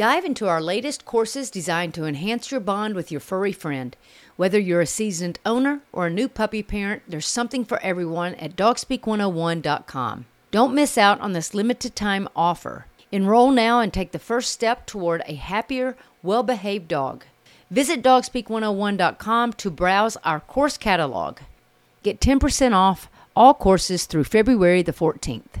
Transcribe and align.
Dive 0.00 0.24
into 0.24 0.48
our 0.48 0.62
latest 0.62 1.04
courses 1.04 1.50
designed 1.50 1.92
to 1.92 2.06
enhance 2.06 2.50
your 2.50 2.60
bond 2.60 2.94
with 2.94 3.10
your 3.12 3.20
furry 3.20 3.52
friend. 3.52 3.94
Whether 4.36 4.58
you're 4.58 4.80
a 4.80 4.86
seasoned 4.86 5.38
owner 5.44 5.82
or 5.92 6.06
a 6.06 6.10
new 6.10 6.26
puppy 6.26 6.62
parent, 6.62 7.02
there's 7.06 7.26
something 7.26 7.66
for 7.66 7.78
everyone 7.82 8.34
at 8.36 8.56
dogspeak101.com. 8.56 10.24
Don't 10.50 10.74
miss 10.74 10.96
out 10.96 11.20
on 11.20 11.34
this 11.34 11.52
limited 11.52 11.94
time 11.94 12.30
offer. 12.34 12.86
Enroll 13.12 13.50
now 13.50 13.80
and 13.80 13.92
take 13.92 14.12
the 14.12 14.18
first 14.18 14.52
step 14.52 14.86
toward 14.86 15.22
a 15.26 15.34
happier, 15.34 15.98
well 16.22 16.42
behaved 16.42 16.88
dog. 16.88 17.26
Visit 17.70 18.02
dogspeak101.com 18.02 19.52
to 19.52 19.70
browse 19.70 20.16
our 20.24 20.40
course 20.40 20.78
catalog. 20.78 21.40
Get 22.02 22.20
10% 22.20 22.72
off 22.72 23.10
all 23.36 23.52
courses 23.52 24.06
through 24.06 24.24
February 24.24 24.80
the 24.80 24.94
14th. 24.94 25.60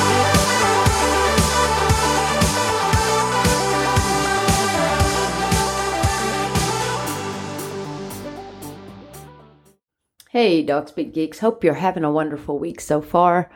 Hey, 10.31 10.63
Dog 10.63 10.87
Speak 10.87 11.13
Geeks. 11.13 11.39
Hope 11.39 11.61
you're 11.61 11.73
having 11.73 12.05
a 12.05 12.11
wonderful 12.11 12.57
week 12.57 12.79
so 12.79 13.01
far. 13.01 13.51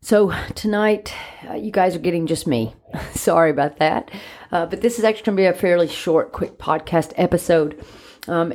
So, 0.00 0.34
tonight, 0.56 1.14
uh, 1.48 1.54
you 1.54 1.70
guys 1.70 1.94
are 1.94 2.00
getting 2.00 2.26
just 2.26 2.48
me. 2.48 2.74
Sorry 3.12 3.52
about 3.52 3.76
that. 3.76 4.10
Uh, 4.50 4.66
but 4.66 4.80
this 4.80 4.98
is 4.98 5.04
actually 5.04 5.22
going 5.22 5.36
to 5.36 5.42
be 5.42 5.46
a 5.46 5.52
fairly 5.52 5.86
short, 5.86 6.32
quick 6.32 6.58
podcast 6.58 7.12
episode. 7.14 7.86
Um, 8.26 8.54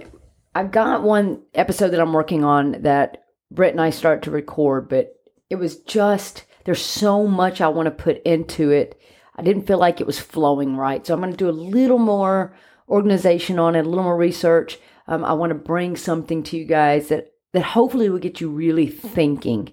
I've 0.53 0.71
got 0.71 1.01
one 1.01 1.43
episode 1.53 1.91
that 1.91 2.01
I'm 2.01 2.11
working 2.11 2.43
on 2.43 2.81
that 2.81 3.23
Britt 3.49 3.71
and 3.71 3.79
I 3.79 3.91
start 3.91 4.23
to 4.23 4.31
record, 4.31 4.89
but 4.89 5.13
it 5.49 5.55
was 5.55 5.77
just, 5.83 6.43
there's 6.65 6.83
so 6.83 7.25
much 7.25 7.61
I 7.61 7.69
want 7.69 7.85
to 7.85 7.91
put 7.91 8.21
into 8.23 8.71
it. 8.71 8.99
I 9.37 9.43
didn't 9.43 9.65
feel 9.65 9.79
like 9.79 10.01
it 10.01 10.07
was 10.07 10.19
flowing 10.19 10.75
right. 10.75 11.07
So, 11.07 11.13
I'm 11.13 11.21
going 11.21 11.31
to 11.31 11.37
do 11.37 11.49
a 11.49 11.51
little 11.51 11.99
more 11.99 12.53
organization 12.89 13.59
on 13.59 13.77
it, 13.77 13.85
a 13.85 13.89
little 13.89 14.03
more 14.03 14.17
research 14.17 14.77
um, 15.09 15.25
I 15.25 15.33
want 15.33 15.49
to 15.49 15.55
bring 15.55 15.97
something 15.97 16.43
to 16.43 16.57
you 16.57 16.65
guys 16.65 17.07
that 17.09 17.28
that 17.53 17.63
hopefully 17.63 18.09
will 18.09 18.19
get 18.19 18.41
you 18.41 18.49
really 18.49 18.87
thinking 18.87 19.71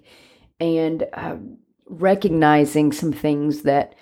and 0.59 1.05
uh, 1.13 1.35
recognizing 1.85 2.91
some 2.91 3.11
things 3.11 3.61
that 3.63 3.95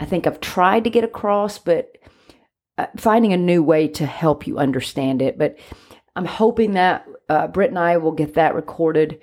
I 0.00 0.04
think 0.04 0.26
I've 0.26 0.40
tried 0.40 0.84
to 0.84 0.90
get 0.90 1.04
across, 1.04 1.58
but 1.58 1.98
uh, 2.78 2.86
finding 2.96 3.32
a 3.32 3.36
new 3.36 3.62
way 3.62 3.88
to 3.88 4.06
help 4.06 4.46
you 4.46 4.58
understand 4.58 5.22
it. 5.22 5.38
But 5.38 5.58
I'm 6.16 6.24
hoping 6.24 6.72
that 6.72 7.06
uh, 7.28 7.46
Britt 7.48 7.70
and 7.70 7.78
I 7.78 7.96
will 7.98 8.12
get 8.12 8.34
that 8.34 8.54
recorded, 8.54 9.20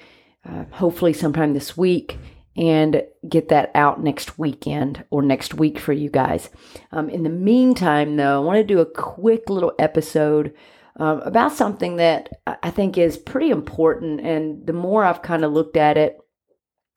uh, 0.48 0.66
hopefully 0.72 1.14
sometime 1.14 1.54
this 1.54 1.76
week, 1.76 2.18
and 2.56 3.04
get 3.28 3.50
that 3.50 3.72
out 3.76 4.02
next 4.02 4.40
weekend 4.40 5.04
or 5.10 5.22
next 5.22 5.54
week 5.54 5.78
for 5.78 5.92
you 5.92 6.10
guys. 6.10 6.50
Um, 6.92 7.10
in 7.10 7.24
the 7.24 7.30
meantime, 7.30 8.16
though, 8.16 8.42
I 8.42 8.46
want 8.46 8.58
to 8.58 8.64
do 8.64 8.80
a 8.80 8.86
quick 8.86 9.50
little 9.50 9.74
episode 9.78 10.54
um, 10.98 11.22
about 11.22 11.52
something 11.52 11.98
that 11.98 12.30
I 12.64 12.72
think 12.72 12.98
is 12.98 13.18
pretty 13.18 13.50
important. 13.50 14.22
And 14.22 14.66
the 14.66 14.74
more 14.74 15.04
I've 15.04 15.22
kind 15.22 15.44
of 15.44 15.52
looked 15.52 15.78
at 15.78 15.98
it, 15.98 16.18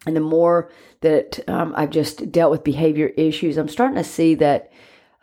and 0.07 0.15
the 0.15 0.21
more 0.21 0.71
that 1.01 1.41
um, 1.49 1.75
I've 1.77 1.91
just 1.91 2.31
dealt 2.31 2.53
with 2.53 2.63
behavior 2.63 3.09
issues, 3.17 3.57
I'm 3.57 3.69
starting 3.69 3.97
to 3.97 4.05
see 4.05 4.37
that 4.37 4.71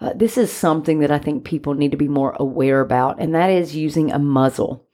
uh, 0.02 0.12
this 0.14 0.38
is 0.38 0.52
something 0.52 1.00
that 1.00 1.12
I 1.12 1.18
think 1.18 1.46
people 1.46 1.74
need 1.74 1.91
to 1.91 1.97
be 1.97 2.09
more 2.09 2.35
aware 2.38 2.81
about, 2.81 3.19
and 3.19 3.34
that 3.34 3.50
is 3.50 3.75
using 3.75 4.12
a 4.12 4.19
muzzle. 4.19 4.85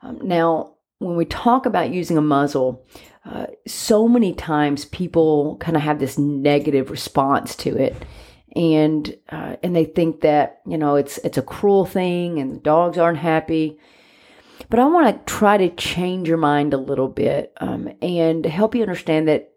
Um, 0.00 0.18
now, 0.22 0.76
when 0.98 1.16
we 1.16 1.26
talk 1.26 1.66
about 1.66 1.92
using 1.92 2.16
a 2.16 2.22
muzzle, 2.22 2.86
uh, 3.24 3.46
so 3.66 4.08
many 4.08 4.32
times 4.32 4.86
people 4.86 5.58
kind 5.58 5.76
of 5.76 5.82
have 5.82 5.98
this 5.98 6.16
negative 6.16 6.90
response 6.90 7.54
to 7.56 7.76
it 7.76 7.94
and 8.56 9.16
uh, 9.30 9.56
and 9.62 9.74
they 9.74 9.84
think 9.84 10.22
that 10.22 10.60
you 10.66 10.78
know 10.78 10.96
it's 10.96 11.18
it's 11.18 11.38
a 11.38 11.42
cruel 11.42 11.84
thing 11.84 12.38
and 12.38 12.54
the 12.54 12.60
dogs 12.60 12.98
aren't 12.98 13.18
happy. 13.18 13.78
But 14.70 14.80
i 14.80 14.84
want 14.86 15.26
to 15.26 15.32
try 15.32 15.56
to 15.56 15.70
change 15.70 16.28
your 16.28 16.36
mind 16.36 16.74
a 16.74 16.78
little 16.78 17.08
bit 17.08 17.52
um, 17.60 17.88
and 18.02 18.44
help 18.44 18.74
you 18.74 18.82
understand 18.82 19.28
that 19.28 19.52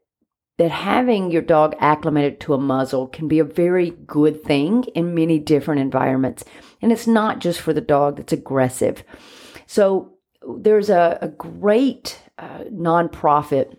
that 0.57 0.69
having 0.69 1.31
your 1.31 1.41
dog 1.41 1.75
acclimated 1.80 2.40
to 2.40 2.53
a 2.53 2.57
muzzle 2.57 3.07
can 3.07 3.28
be 3.28 3.40
a 3.40 3.44
very 3.44 3.91
good 4.06 4.44
thing 4.44 4.84
in 4.94 5.16
many 5.16 5.40
different 5.40 5.81
environments. 5.81 6.44
And 6.84 6.91
it's 6.91 7.07
not 7.07 7.40
just 7.40 7.59
for 7.59 7.74
the 7.74 7.81
dog 7.81 8.18
that's 8.18 8.31
aggressive. 8.31 9.03
So 9.66 10.13
there's 10.59 10.91
a, 10.91 11.18
a 11.19 11.30
great 11.30 12.22
uh, 12.38 12.66
nonprofit 12.72 13.75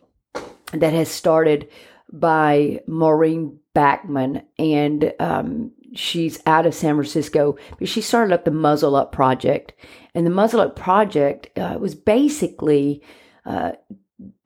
that 0.73 0.93
has 0.93 1.09
started 1.09 1.69
by 2.13 2.81
Maureen 2.89 3.61
Backman, 3.75 4.45
and 4.59 5.13
um, 5.19 5.73
she's 5.95 6.41
out 6.47 6.67
of 6.67 6.75
San 6.75 6.95
Francisco. 6.95 7.57
But 7.79 7.89
she 7.89 8.01
started 8.01 8.33
up 8.33 8.45
the 8.45 8.51
Muzzle 8.51 8.97
Up 8.97 9.13
Project, 9.13 9.73
and 10.15 10.27
the 10.27 10.31
Muzzle 10.31 10.61
Up 10.61 10.77
Project 10.77 11.57
uh, 11.59 11.77
was 11.81 11.95
basically 11.95 13.03
uh, 13.45 13.73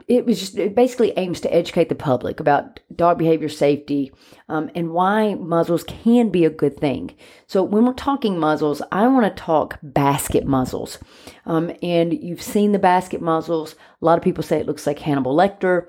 it 0.09 0.25
was 0.25 0.39
just 0.39 0.57
it 0.57 0.75
basically 0.75 1.13
aims 1.17 1.41
to 1.41 1.53
educate 1.53 1.89
the 1.89 1.95
public 1.95 2.39
about 2.39 2.79
dog 2.95 3.19
behavior 3.19 3.49
safety 3.49 4.13
um, 4.49 4.71
and 4.75 4.93
why 4.93 5.35
muzzles 5.35 5.83
can 5.85 6.29
be 6.29 6.45
a 6.45 6.51
good 6.51 6.79
thing. 6.79 7.15
So 7.47 7.63
when 7.63 7.85
we're 7.85 7.93
talking 7.93 8.39
muzzles, 8.39 8.81
I 8.93 9.09
want 9.09 9.25
to 9.25 9.43
talk 9.43 9.79
basket 9.83 10.47
muzzles, 10.47 10.99
um, 11.45 11.73
and 11.83 12.13
you've 12.13 12.43
seen 12.43 12.73
the 12.73 12.79
basket 12.79 13.21
muzzles. 13.21 13.75
A 14.01 14.05
lot 14.05 14.17
of 14.19 14.25
people 14.25 14.45
say 14.45 14.61
it 14.61 14.67
looks 14.67 14.87
like 14.87 15.01
Hannibal 15.01 15.37
Lecter, 15.37 15.89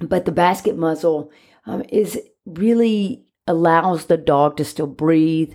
but 0.00 0.24
the 0.24 0.32
basket 0.32 0.76
muzzle 0.76 1.30
um, 1.66 1.82
is 1.88 2.18
really 2.44 3.24
allows 3.46 4.06
the 4.06 4.16
dog 4.16 4.56
to 4.56 4.64
still 4.64 4.86
breathe, 4.86 5.54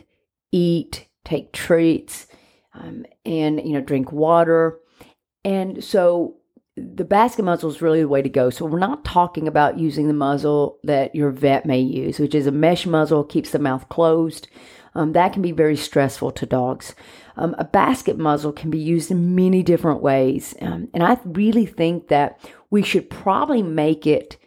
eat, 0.52 1.07
take 1.24 1.52
treats, 1.53 2.28
um, 2.74 3.06
and 3.25 3.62
you 3.66 3.74
know 3.74 3.81
drink 3.81 4.12
water. 4.12 4.79
And 5.44 5.84
so 5.84 6.38
the 6.78 7.03
basket 7.03 7.44
muzzle 7.44 7.69
is 7.69 7.81
really 7.81 8.02
the 8.02 8.07
way 8.07 8.22
to 8.22 8.29
go. 8.29 8.50
So 8.50 8.66
we're 8.66 8.79
not 8.79 9.03
talking 9.03 9.47
about 9.47 9.78
using 9.78 10.07
the 10.07 10.13
muzzle 10.13 10.79
that 10.84 11.13
your 11.13 11.31
vet 11.31 11.66
may 11.66 11.79
use, 11.79 12.19
which 12.19 12.35
is 12.35 12.47
a 12.47 12.52
mesh 12.52 12.85
muzzle, 12.85 13.23
keeps 13.23 13.52
the 13.52 13.59
mouth 13.59 13.90
closed. 13.90 14.47
Um, 14.94 15.13
that 15.13 15.34
can 15.34 15.41
be 15.41 15.52
very 15.52 15.78
stressful 15.78 16.31
to 16.31 16.46
dogs. 16.46 16.96
Um, 17.38 17.56
a 17.58 17.63
basket 17.63 18.18
muzzle 18.18 18.52
can 18.52 18.69
be 18.69 18.79
used 18.79 19.09
in 19.09 19.35
many 19.35 19.63
different 19.63 20.02
ways. 20.02 20.53
Um, 20.62 20.90
and 20.94 21.03
I 21.03 21.18
really 21.23 21.66
think 21.66 22.09
that 22.09 22.40
we 22.72 22.82
should 22.82 23.09
probably 23.09 23.62
make 23.62 24.08
it 24.08 24.38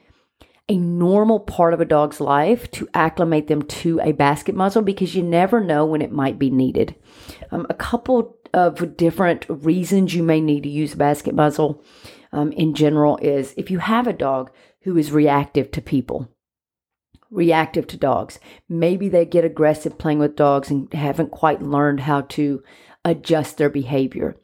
a 0.69 0.77
normal 0.77 1.41
part 1.41 1.75
of 1.75 1.81
a 1.81 1.85
dog's 1.85 2.21
life 2.21 2.71
to 2.71 2.89
acclimate 2.95 3.49
them 3.49 3.63
to 3.63 4.01
a 4.03 4.13
basket 4.13 4.55
muzzle 4.55 4.83
because 4.83 5.15
you 5.15 5.23
never 5.23 5.61
know 5.61 5.85
when 5.85 6.01
it 6.01 6.11
might 6.11 6.39
be 6.39 6.51
needed. 6.51 6.97
Um, 7.53 7.67
a 7.69 7.75
couple 7.75 8.39
of 8.55 8.97
different 8.97 9.45
reasons 9.49 10.15
you 10.15 10.23
may 10.23 10.41
need 10.41 10.63
to 10.63 10.71
use 10.71 10.95
a 10.95 10.97
basket 10.97 11.35
muzzle 11.35 11.85
um, 12.33 12.51
in 12.53 12.75
general 12.75 13.19
is 13.19 13.53
if 13.57 13.71
you 13.71 13.79
have 13.79 14.07
a 14.07 14.13
dog 14.13 14.51
who 14.83 14.97
is 14.97 15.13
reactive 15.13 15.71
to 15.73 15.83
people, 15.83 16.29
reactive 17.31 17.87
to 17.89 17.97
dogs, 17.99 18.39
maybe 18.67 19.09
they 19.09 19.27
get 19.27 19.45
aggressive 19.45 19.99
playing 19.99 20.19
with 20.19 20.35
dogs 20.35 20.71
and 20.71 20.93
haven't 20.95 21.31
quite 21.31 21.63
learned 21.63 22.01
how 22.01 22.23
to 22.23 22.63
adjust 23.05 23.59
their 23.59 23.71
behavior. 23.71 24.35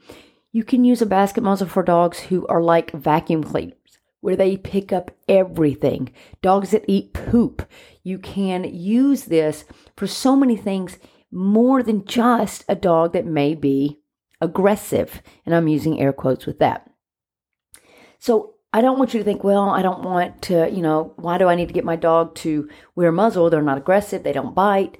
You 0.52 0.64
can 0.64 0.84
use 0.84 1.00
a 1.00 1.06
basket 1.06 1.42
muzzle 1.42 1.68
for 1.68 1.82
dogs 1.82 2.20
who 2.20 2.46
are 2.48 2.62
like 2.62 2.90
vacuum 2.90 3.44
cleaners 3.44 3.74
where 4.20 4.36
they 4.36 4.56
pick 4.56 4.92
up 4.92 5.10
everything. 5.28 6.12
Dogs 6.42 6.70
that 6.70 6.84
eat 6.86 7.12
poop. 7.12 7.66
You 8.02 8.18
can 8.18 8.64
use 8.64 9.24
this 9.24 9.64
for 9.96 10.06
so 10.06 10.36
many 10.36 10.56
things 10.56 10.98
more 11.30 11.82
than 11.82 12.04
just 12.04 12.64
a 12.68 12.74
dog 12.74 13.12
that 13.12 13.24
may 13.24 13.54
be 13.54 14.00
aggressive. 14.40 15.22
And 15.46 15.54
I'm 15.54 15.68
using 15.68 16.00
air 16.00 16.12
quotes 16.12 16.46
with 16.46 16.58
that. 16.58 16.90
So 18.18 18.54
I 18.72 18.80
don't 18.82 18.98
want 18.98 19.14
you 19.14 19.20
to 19.20 19.24
think, 19.24 19.42
well, 19.42 19.70
I 19.70 19.82
don't 19.82 20.02
want 20.02 20.42
to, 20.42 20.70
you 20.70 20.82
know, 20.82 21.12
why 21.16 21.38
do 21.38 21.48
I 21.48 21.54
need 21.54 21.68
to 21.68 21.74
get 21.74 21.84
my 21.84 21.96
dog 21.96 22.34
to 22.36 22.68
wear 22.94 23.08
a 23.08 23.12
muzzle? 23.12 23.50
They're 23.50 23.62
not 23.62 23.78
aggressive, 23.78 24.22
they 24.22 24.32
don't 24.32 24.54
bite. 24.54 24.98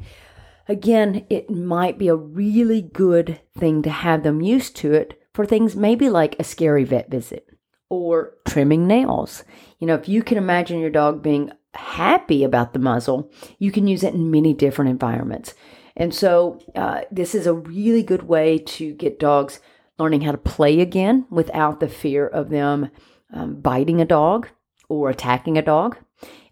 Again, 0.68 1.26
it 1.28 1.50
might 1.50 1.98
be 1.98 2.08
a 2.08 2.14
really 2.14 2.80
good 2.80 3.40
thing 3.58 3.82
to 3.82 3.90
have 3.90 4.22
them 4.22 4.40
used 4.40 4.76
to 4.76 4.92
it 4.92 5.19
for 5.34 5.46
things 5.46 5.76
maybe 5.76 6.08
like 6.08 6.36
a 6.38 6.44
scary 6.44 6.84
vet 6.84 7.10
visit 7.10 7.46
or 7.88 8.34
trimming 8.46 8.86
nails. 8.86 9.44
You 9.78 9.86
know, 9.86 9.94
if 9.94 10.08
you 10.08 10.22
can 10.22 10.38
imagine 10.38 10.78
your 10.80 10.90
dog 10.90 11.22
being 11.22 11.50
happy 11.74 12.44
about 12.44 12.72
the 12.72 12.78
muzzle, 12.78 13.30
you 13.58 13.72
can 13.72 13.86
use 13.86 14.02
it 14.02 14.14
in 14.14 14.30
many 14.30 14.54
different 14.54 14.90
environments. 14.90 15.54
And 15.96 16.14
so, 16.14 16.60
uh, 16.74 17.02
this 17.10 17.34
is 17.34 17.46
a 17.46 17.54
really 17.54 18.02
good 18.02 18.22
way 18.22 18.58
to 18.58 18.94
get 18.94 19.18
dogs 19.18 19.60
learning 19.98 20.22
how 20.22 20.32
to 20.32 20.38
play 20.38 20.80
again 20.80 21.26
without 21.30 21.80
the 21.80 21.88
fear 21.88 22.26
of 22.26 22.48
them 22.48 22.90
um, 23.32 23.60
biting 23.60 24.00
a 24.00 24.06
dog 24.06 24.48
or 24.88 25.10
attacking 25.10 25.58
a 25.58 25.62
dog. 25.62 25.98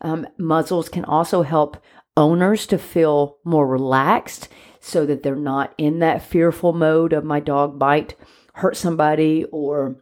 Um, 0.00 0.26
muzzles 0.38 0.88
can 0.88 1.04
also 1.04 1.42
help 1.42 1.82
owners 2.16 2.66
to 2.66 2.78
feel 2.78 3.38
more 3.44 3.66
relaxed 3.66 4.48
so 4.80 5.06
that 5.06 5.22
they're 5.22 5.36
not 5.36 5.72
in 5.78 6.00
that 6.00 6.22
fearful 6.22 6.72
mode 6.72 7.12
of 7.12 7.24
my 7.24 7.40
dog 7.40 7.78
bite, 7.78 8.14
hurt 8.58 8.76
somebody, 8.76 9.44
or, 9.50 9.96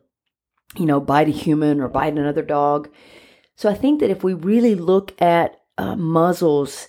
you 0.76 0.87
know, 0.87 1.00
bite 1.00 1.29
a 1.29 1.32
human 1.32 1.81
or 1.81 1.88
bite 1.88 2.12
another 2.12 2.43
dog. 2.43 2.88
So 3.55 3.70
I 3.70 3.75
think 3.75 4.00
that 4.00 4.11
if 4.11 4.23
we 4.23 4.35
really 4.35 4.75
look 4.75 5.20
at 5.20 5.61
uh, 5.79 5.97
muzzles 5.97 6.88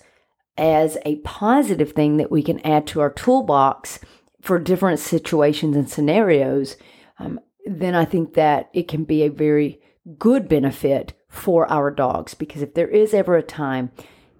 as 0.56 0.98
a 1.04 1.16
positive 1.16 1.92
thing 1.92 2.16
that 2.16 2.30
we 2.30 2.42
can 2.42 2.60
add 2.66 2.86
to 2.88 3.00
our 3.00 3.12
toolbox 3.12 4.00
for 4.40 4.58
different 4.58 4.98
situations 4.98 5.76
and 5.76 5.88
scenarios, 5.88 6.76
um, 7.18 7.40
then 7.64 7.94
I 7.94 8.04
think 8.04 8.34
that 8.34 8.70
it 8.72 8.88
can 8.88 9.04
be 9.04 9.22
a 9.22 9.30
very 9.30 9.80
good 10.18 10.48
benefit 10.48 11.12
for 11.28 11.70
our 11.70 11.90
dogs. 11.90 12.34
Because 12.34 12.62
if 12.62 12.74
there 12.74 12.88
is 12.88 13.14
ever 13.14 13.36
a 13.36 13.42
time 13.42 13.90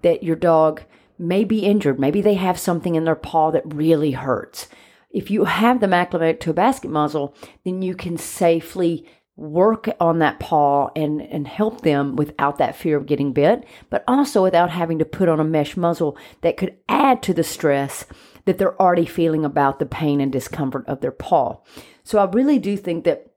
that 0.03 0.23
your 0.23 0.37
dog 0.37 0.83
may 1.19 1.45
be 1.45 1.61
injured, 1.61 1.99
maybe 1.99 2.21
they 2.21 2.35
have 2.35 2.59
something 2.59 2.95
in 2.95 3.05
their 3.05 3.17
paw 3.17 3.51
that 3.51 3.75
really 3.75 4.13
hurts, 4.13 4.69
if 5.11 5.31
you 5.31 5.45
have 5.45 5.81
them 5.81 5.93
acclimated 5.93 6.41
to 6.43 6.51
a 6.51 6.55
basket 6.55 6.91
muzzle, 6.91 7.35
then 7.65 7.83
you 7.83 7.95
can 7.95 8.17
safely 8.17 9.07
work 9.37 9.89
on 10.01 10.19
that 10.19 10.41
paw 10.41 10.91
and, 10.97 11.23
and 11.23 11.47
help 11.47 11.83
them 11.83 12.17
without 12.17 12.59
that 12.59 12.75
fear 12.75 12.97
of 12.97 13.07
getting 13.07 13.33
bit, 13.33 13.65
but 13.89 14.03
also 14.09 14.43
without 14.43 14.71
having 14.71 14.99
to 14.99 15.05
put 15.05 15.29
on 15.29 15.39
a 15.39 15.45
mesh 15.45 15.77
muzzle 15.77 16.19
that 16.41 16.57
could 16.57 16.77
add 16.89 17.23
to 17.23 17.33
the 17.33 17.45
stress 17.45 18.05
that 18.47 18.59
they're 18.59 18.81
already 18.83 19.07
feeling 19.07 19.45
about 19.45 19.79
the 19.79 19.87
pain 19.87 20.21
and 20.21 20.33
discomfort 20.33 20.85
of 20.89 21.01
their 21.01 21.13
paw. 21.13 21.57
So 22.03 22.19
I 22.19 22.25
really 22.25 22.59
do 22.59 22.77
think 22.77 23.05
that 23.05 23.31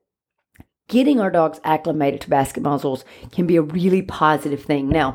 getting 0.88 1.20
our 1.20 1.30
dogs 1.30 1.60
acclimated 1.62 2.20
to 2.22 2.30
basket 2.30 2.62
muzzles 2.62 3.04
can 3.30 3.46
be 3.46 3.56
a 3.56 3.62
really 3.62 4.02
positive 4.02 4.64
thing. 4.64 4.88
Now, 4.88 5.14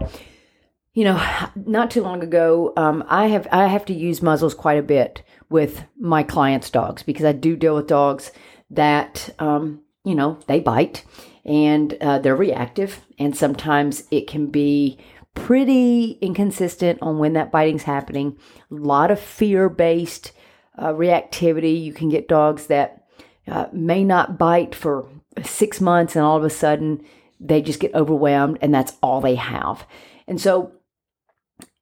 you 0.97 1.03
know, 1.03 1.23
not 1.55 1.91
too 1.91 2.01
long 2.01 2.23
ago, 2.23 2.73
um, 2.75 3.03
I 3.07 3.27
have 3.27 3.47
I 3.51 3.67
have 3.67 3.85
to 3.85 3.94
use 3.94 4.23
muzzles 4.23 4.55
quite 4.55 4.79
a 4.79 4.81
bit 4.81 5.21
with 5.47 5.83
my 5.99 6.23
clients' 6.23 6.71
dogs 6.71 7.03
because 7.03 7.23
I 7.23 7.33
do 7.33 7.55
deal 7.55 7.75
with 7.75 7.85
dogs 7.85 8.31
that 8.71 9.29
um, 9.38 9.83
you 10.03 10.15
know, 10.15 10.39
they 10.47 10.59
bite 10.59 11.05
and 11.45 11.94
uh, 12.01 12.17
they're 12.17 12.35
reactive. 12.35 13.05
And 13.19 13.38
sometimes 13.38 14.05
it 14.09 14.25
can 14.25 14.47
be 14.47 14.97
pretty 15.35 16.17
inconsistent 16.19 16.97
on 17.03 17.19
when 17.19 17.33
that 17.33 17.51
biting's 17.51 17.83
happening. 17.83 18.35
A 18.71 18.73
lot 18.73 19.11
of 19.11 19.19
fear 19.19 19.69
based 19.69 20.31
uh, 20.79 20.94
reactivity. 20.94 21.79
You 21.79 21.94
can 21.94 22.09
get 22.09 22.27
dogs 22.27 22.65
that 22.67 23.03
uh, 23.47 23.67
may 23.71 24.03
not 24.03 24.39
bite 24.39 24.73
for 24.73 25.07
six 25.44 25.79
months 25.79 26.15
and 26.15 26.25
all 26.25 26.38
of 26.38 26.44
a 26.44 26.49
sudden 26.49 27.05
they 27.39 27.61
just 27.61 27.79
get 27.79 27.94
overwhelmed 27.94 28.57
and 28.61 28.73
that's 28.73 28.94
all 29.03 29.21
they 29.21 29.35
have. 29.35 29.85
And 30.27 30.41
so 30.41 30.73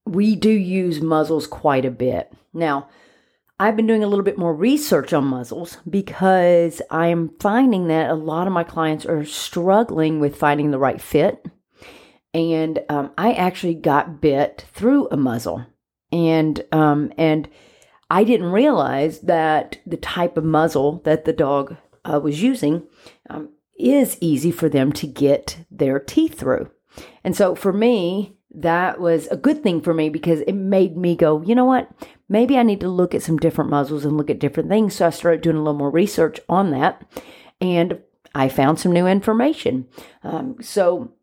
we 0.05 0.35
do 0.35 0.49
use 0.51 1.01
muzzles 1.01 1.47
quite 1.47 1.85
a 1.85 1.91
bit. 1.91 2.31
Now, 2.53 2.89
I've 3.59 3.77
been 3.77 3.87
doing 3.87 4.03
a 4.03 4.07
little 4.07 4.25
bit 4.25 4.37
more 4.37 4.53
research 4.53 5.13
on 5.13 5.25
muzzles 5.25 5.77
because 5.89 6.81
I 6.91 7.07
am 7.07 7.31
finding 7.39 7.87
that 7.87 8.09
a 8.09 8.15
lot 8.15 8.47
of 8.47 8.53
my 8.53 8.63
clients 8.63 9.05
are 9.05 9.23
struggling 9.23 10.19
with 10.19 10.35
finding 10.35 10.71
the 10.71 10.79
right 10.79 11.01
fit. 11.01 11.45
And 12.33 12.83
um, 12.89 13.11
I 13.17 13.31
actually 13.31 13.75
got 13.75 14.19
bit 14.19 14.65
through 14.73 15.07
a 15.09 15.15
muzzle, 15.15 15.65
and 16.11 16.61
um, 16.73 17.13
and 17.17 17.47
I 18.09 18.25
didn't 18.25 18.51
realize 18.51 19.21
that 19.21 19.79
the 19.85 19.95
type 19.95 20.35
of 20.35 20.43
muzzle 20.43 21.01
that 21.05 21.23
the 21.23 21.31
dog 21.31 21.77
uh, 22.03 22.19
was 22.19 22.43
using 22.43 22.83
um, 23.29 23.51
is 23.79 24.17
easy 24.19 24.51
for 24.51 24.67
them 24.67 24.91
to 24.93 25.07
get 25.07 25.59
their 25.71 25.97
teeth 25.97 26.37
through. 26.37 26.69
And 27.23 27.37
so 27.37 27.55
for 27.55 27.71
me, 27.71 28.35
that 28.55 28.99
was 28.99 29.27
a 29.27 29.37
good 29.37 29.61
thing 29.61 29.81
for 29.81 29.93
me 29.93 30.09
because 30.09 30.41
it 30.41 30.53
made 30.53 30.95
me 30.95 31.15
go, 31.15 31.41
you 31.41 31.55
know 31.55 31.65
what? 31.65 31.89
Maybe 32.29 32.57
I 32.57 32.63
need 32.63 32.79
to 32.79 32.89
look 32.89 33.13
at 33.13 33.21
some 33.21 33.37
different 33.37 33.69
muzzles 33.69 34.05
and 34.05 34.17
look 34.17 34.29
at 34.29 34.39
different 34.39 34.69
things. 34.69 34.95
So 34.95 35.07
I 35.07 35.09
started 35.09 35.41
doing 35.41 35.57
a 35.57 35.59
little 35.59 35.77
more 35.77 35.91
research 35.91 36.39
on 36.47 36.71
that 36.71 37.05
and 37.59 37.99
I 38.33 38.49
found 38.49 38.79
some 38.79 38.91
new 38.91 39.07
information. 39.07 39.87
Um, 40.23 40.57
so, 40.61 41.13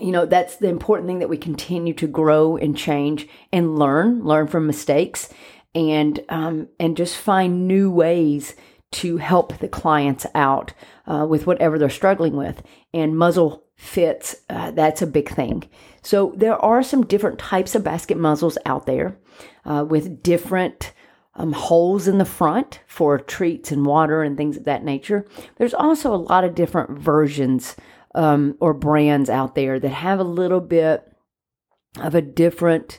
you 0.00 0.12
know, 0.12 0.26
that's 0.26 0.56
the 0.56 0.68
important 0.68 1.08
thing 1.08 1.18
that 1.20 1.28
we 1.28 1.38
continue 1.38 1.94
to 1.94 2.06
grow 2.06 2.56
and 2.56 2.76
change 2.76 3.28
and 3.52 3.78
learn, 3.78 4.24
learn 4.24 4.46
from 4.46 4.66
mistakes 4.66 5.28
and, 5.74 6.24
um, 6.28 6.68
and 6.80 6.96
just 6.96 7.16
find 7.16 7.68
new 7.68 7.90
ways 7.90 8.54
to 8.92 9.18
help 9.18 9.58
the 9.58 9.68
clients 9.68 10.26
out 10.34 10.72
uh, 11.06 11.26
with 11.28 11.46
whatever 11.46 11.78
they're 11.78 11.90
struggling 11.90 12.36
with. 12.36 12.62
And 12.94 13.18
muzzle 13.18 13.65
fits, 13.76 14.36
uh, 14.48 14.70
that's 14.70 15.02
a 15.02 15.06
big 15.06 15.28
thing. 15.28 15.68
So 16.02 16.32
there 16.36 16.56
are 16.56 16.82
some 16.82 17.04
different 17.04 17.38
types 17.38 17.74
of 17.74 17.84
basket 17.84 18.16
muzzles 18.16 18.58
out 18.64 18.86
there 18.86 19.18
uh, 19.64 19.84
with 19.88 20.22
different 20.22 20.92
um, 21.34 21.52
holes 21.52 22.08
in 22.08 22.18
the 22.18 22.24
front 22.24 22.80
for 22.86 23.18
treats 23.18 23.70
and 23.70 23.84
water 23.84 24.22
and 24.22 24.36
things 24.36 24.56
of 24.56 24.64
that 24.64 24.84
nature. 24.84 25.26
There's 25.56 25.74
also 25.74 26.14
a 26.14 26.16
lot 26.16 26.44
of 26.44 26.54
different 26.54 26.98
versions 26.98 27.76
um, 28.14 28.56
or 28.60 28.72
brands 28.72 29.28
out 29.28 29.54
there 29.54 29.78
that 29.78 29.88
have 29.88 30.18
a 30.18 30.24
little 30.24 30.60
bit 30.60 31.12
of 32.00 32.14
a 32.14 32.22
different 32.22 32.98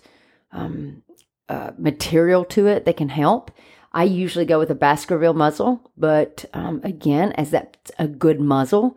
um, 0.52 1.02
uh, 1.50 1.72
material 1.78 2.46
to 2.46 2.68
it 2.68 2.86
that 2.86 2.98
can 2.98 3.10
help. 3.10 3.52
I 3.94 4.04
usually 4.04 4.46
go 4.46 4.60
with 4.60 4.70
a 4.70 4.76
Baskerville 4.76 5.34
muzzle, 5.34 5.92
but 5.98 6.46
um, 6.54 6.82
again, 6.84 7.32
as 7.32 7.50
that's 7.50 7.92
a 7.98 8.08
good 8.08 8.40
muzzle, 8.40 8.96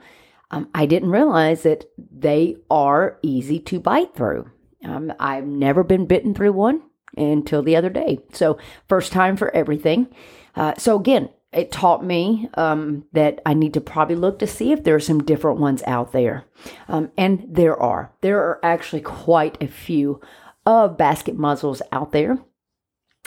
um, 0.50 0.68
I 0.74 0.86
didn't 0.86 1.10
realize 1.10 1.62
that 1.62 1.84
they 1.96 2.56
are 2.70 3.18
easy 3.22 3.58
to 3.60 3.80
bite 3.80 4.14
through. 4.14 4.50
Um, 4.84 5.12
I've 5.20 5.46
never 5.46 5.84
been 5.84 6.06
bitten 6.06 6.34
through 6.34 6.52
one 6.52 6.82
until 7.16 7.62
the 7.62 7.76
other 7.76 7.90
day. 7.90 8.20
So, 8.32 8.58
first 8.88 9.12
time 9.12 9.36
for 9.36 9.54
everything. 9.54 10.08
Uh, 10.56 10.74
so, 10.76 10.98
again, 10.98 11.28
it 11.52 11.72
taught 11.72 12.04
me 12.04 12.48
um, 12.54 13.04
that 13.12 13.40
I 13.44 13.54
need 13.54 13.74
to 13.74 13.80
probably 13.80 14.14
look 14.16 14.38
to 14.38 14.46
see 14.46 14.72
if 14.72 14.84
there 14.84 14.94
are 14.94 15.00
some 15.00 15.22
different 15.22 15.58
ones 15.58 15.82
out 15.86 16.12
there. 16.12 16.44
Um, 16.88 17.10
and 17.18 17.44
there 17.48 17.80
are. 17.80 18.12
There 18.20 18.38
are 18.38 18.60
actually 18.62 19.02
quite 19.02 19.60
a 19.60 19.66
few 19.66 20.20
of 20.64 20.96
basket 20.96 21.36
muzzles 21.36 21.82
out 21.90 22.12
there. 22.12 22.38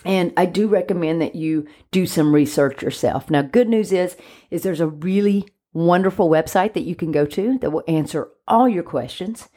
And 0.06 0.34
I 0.36 0.46
do 0.46 0.68
recommend 0.68 1.22
that 1.22 1.36
you 1.36 1.68
do 1.92 2.06
some 2.06 2.34
research 2.34 2.82
yourself. 2.82 3.30
Now, 3.30 3.42
good 3.42 3.70
news 3.70 3.92
is, 3.92 4.18
is 4.50 4.64
there's 4.64 4.82
a 4.82 4.88
really 4.88 5.48
wonderful 5.74 6.30
website 6.30 6.74
that 6.74 6.84
you 6.84 6.96
can 6.96 7.12
go 7.12 7.26
to 7.26 7.58
that 7.60 7.72
will 7.72 7.84
answer 7.88 8.30
all 8.48 8.70
your 8.70 8.84
questions. 8.84 9.50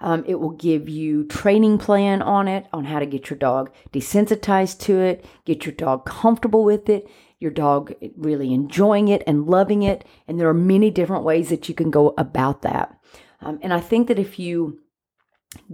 Um, 0.00 0.24
it 0.26 0.36
will 0.36 0.50
give 0.50 0.88
you 0.88 1.24
training 1.24 1.78
plan 1.78 2.22
on 2.22 2.46
it 2.46 2.66
on 2.72 2.84
how 2.84 3.00
to 3.00 3.06
get 3.06 3.30
your 3.30 3.38
dog 3.38 3.72
desensitized 3.92 4.78
to 4.80 5.00
it, 5.00 5.24
get 5.44 5.66
your 5.66 5.74
dog 5.74 6.06
comfortable 6.06 6.64
with 6.64 6.88
it, 6.88 7.08
your 7.40 7.50
dog 7.50 7.92
really 8.16 8.52
enjoying 8.54 9.08
it 9.08 9.22
and 9.26 9.46
loving 9.46 9.82
it. 9.82 10.04
And 10.26 10.38
there 10.38 10.48
are 10.48 10.54
many 10.54 10.90
different 10.90 11.24
ways 11.24 11.48
that 11.48 11.68
you 11.68 11.74
can 11.74 11.90
go 11.90 12.14
about 12.16 12.62
that. 12.62 12.98
Um, 13.40 13.58
and 13.62 13.72
I 13.72 13.80
think 13.80 14.08
that 14.08 14.18
if 14.18 14.38
you 14.38 14.80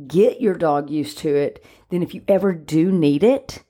get 0.06 0.40
your 0.40 0.54
dog 0.54 0.90
used 0.90 1.18
to 1.18 1.34
it, 1.34 1.64
then 1.90 2.02
if 2.02 2.14
you 2.14 2.22
ever 2.28 2.52
do 2.52 2.90
need 2.90 3.22
it, 3.22 3.62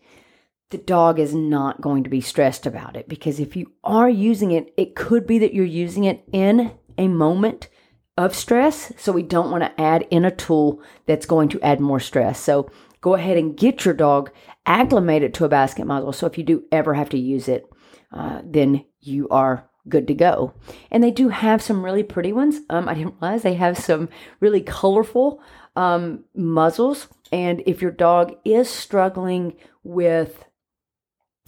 the 0.70 0.78
dog 0.78 1.18
is 1.18 1.34
not 1.34 1.80
going 1.80 2.04
to 2.04 2.10
be 2.10 2.20
stressed 2.20 2.66
about 2.66 2.96
it 2.96 3.08
because 3.08 3.38
if 3.38 3.54
you 3.54 3.72
are 3.84 4.08
using 4.08 4.50
it, 4.50 4.72
it 4.76 4.96
could 4.96 5.26
be 5.26 5.38
that 5.38 5.54
you're 5.54 5.64
using 5.64 6.04
it 6.04 6.24
in 6.32 6.72
a 6.98 7.08
moment 7.08 7.68
of 8.16 8.34
stress. 8.34 8.92
So 8.96 9.12
we 9.12 9.22
don't 9.22 9.50
want 9.50 9.62
to 9.62 9.80
add 9.80 10.06
in 10.10 10.24
a 10.24 10.30
tool 10.30 10.80
that's 11.06 11.26
going 11.26 11.48
to 11.50 11.60
add 11.62 11.80
more 11.80 12.00
stress. 12.00 12.40
So 12.40 12.70
go 13.00 13.14
ahead 13.14 13.36
and 13.36 13.56
get 13.56 13.84
your 13.84 13.94
dog 13.94 14.30
acclimated 14.66 15.34
to 15.34 15.44
a 15.44 15.48
basket 15.48 15.86
muzzle. 15.86 16.12
So 16.12 16.26
if 16.26 16.38
you 16.38 16.44
do 16.44 16.64
ever 16.72 16.94
have 16.94 17.10
to 17.10 17.18
use 17.18 17.48
it, 17.48 17.66
uh, 18.12 18.40
then 18.44 18.84
you 19.00 19.28
are 19.28 19.68
good 19.88 20.06
to 20.06 20.14
go. 20.14 20.54
And 20.90 21.02
they 21.02 21.10
do 21.10 21.28
have 21.28 21.60
some 21.60 21.84
really 21.84 22.02
pretty 22.02 22.32
ones. 22.32 22.60
Um, 22.70 22.88
I 22.88 22.94
didn't 22.94 23.16
realize 23.20 23.42
they 23.42 23.54
have 23.54 23.76
some 23.76 24.08
really 24.40 24.62
colorful 24.62 25.42
um, 25.76 26.24
muzzles. 26.34 27.08
And 27.32 27.62
if 27.66 27.82
your 27.82 27.90
dog 27.90 28.34
is 28.44 28.70
struggling 28.70 29.56
with 29.82 30.44